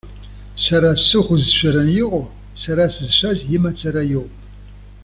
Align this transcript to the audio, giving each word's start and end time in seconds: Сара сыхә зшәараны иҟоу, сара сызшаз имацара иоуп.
Сара 0.63 0.89
сыхә 1.05 1.33
зшәараны 1.43 1.93
иҟоу, 2.03 2.25
сара 2.61 2.83
сызшаз 2.93 3.39
имацара 3.55 4.03
иоуп. 4.11 4.31